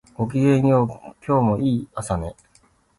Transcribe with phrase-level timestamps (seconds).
[0.15, 0.87] ごきげんよう、
[1.23, 2.35] 今日もいい朝ね